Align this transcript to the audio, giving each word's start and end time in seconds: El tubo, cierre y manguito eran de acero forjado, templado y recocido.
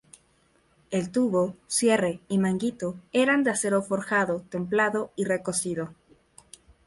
El 0.89 1.11
tubo, 1.11 1.55
cierre 1.67 2.21
y 2.27 2.39
manguito 2.39 2.95
eran 3.13 3.43
de 3.43 3.51
acero 3.51 3.83
forjado, 3.83 4.41
templado 4.49 5.11
y 5.15 5.25
recocido. 5.25 5.93